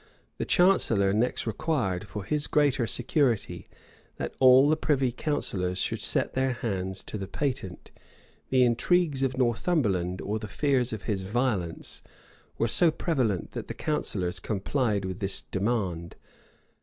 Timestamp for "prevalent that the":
12.89-13.75